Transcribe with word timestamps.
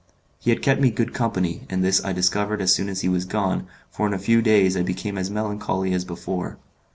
He 0.39 0.49
had 0.49 0.63
kept 0.63 0.81
me 0.81 0.89
good 0.89 1.13
company, 1.13 1.67
and 1.69 1.83
this 1.83 2.03
I 2.03 2.11
discovered 2.11 2.59
as 2.59 2.73
soon 2.73 2.89
as 2.89 3.01
he 3.01 3.07
was 3.07 3.23
gone, 3.23 3.67
for 3.91 4.07
in 4.07 4.15
a 4.15 4.17
few 4.17 4.41
days 4.41 4.75
I 4.75 4.81
became 4.81 5.15
as 5.15 5.29
melancholy 5.29 5.93
as 5.93 6.05
before. 6.05 6.57